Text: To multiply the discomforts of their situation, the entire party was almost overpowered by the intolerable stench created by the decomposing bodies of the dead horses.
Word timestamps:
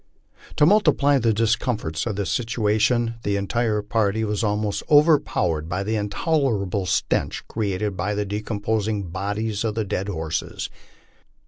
To 0.55 0.65
multiply 0.65 1.19
the 1.19 1.31
discomforts 1.31 2.07
of 2.07 2.15
their 2.15 2.25
situation, 2.25 3.19
the 3.21 3.35
entire 3.35 3.83
party 3.83 4.23
was 4.23 4.43
almost 4.43 4.81
overpowered 4.89 5.69
by 5.69 5.83
the 5.83 5.95
intolerable 5.95 6.87
stench 6.87 7.47
created 7.47 7.95
by 7.95 8.15
the 8.15 8.25
decomposing 8.25 9.11
bodies 9.11 9.63
of 9.63 9.75
the 9.75 9.85
dead 9.85 10.07
horses. 10.07 10.71